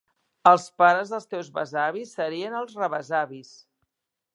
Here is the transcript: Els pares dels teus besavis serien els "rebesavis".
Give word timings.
Els 0.51 0.63
pares 0.83 1.11
dels 1.15 1.29
teus 1.35 1.53
besavis 1.59 2.17
serien 2.21 2.59
els 2.65 2.77
"rebesavis". 2.83 3.59